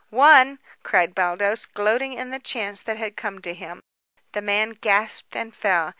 [0.09, 3.81] "One!" cried Baldos, gloating in the chance that had come to him.
[4.31, 5.89] The man gasped and fell.